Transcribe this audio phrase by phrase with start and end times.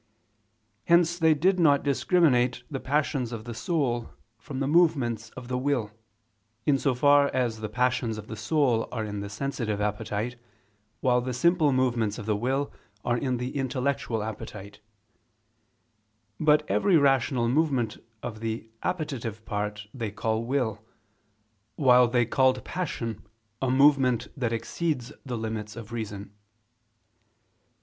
[0.85, 5.59] Hence they did not discriminate the passions of the soul from the movements of the
[5.59, 5.91] will,
[6.65, 10.37] in so far as the passions of the soul are in the sensitive appetite,
[11.01, 12.73] while the simple movements of the will
[13.05, 14.79] are in the intellectual appetite:
[16.39, 20.83] but every rational movement of the appetitive part they call will,
[21.75, 23.21] while they called passion,
[23.61, 26.33] a movement that exceeds the limits of reason.